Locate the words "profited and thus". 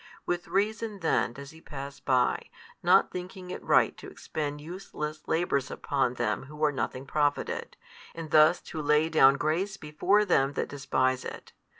7.05-8.61